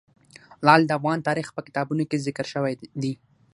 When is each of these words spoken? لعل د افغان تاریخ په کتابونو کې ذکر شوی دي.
لعل 0.65 0.81
د 0.85 0.91
افغان 0.99 1.19
تاریخ 1.27 1.47
په 1.55 1.61
کتابونو 1.67 2.03
کې 2.09 2.23
ذکر 2.25 2.45
شوی 2.53 2.73
دي. 3.01 3.13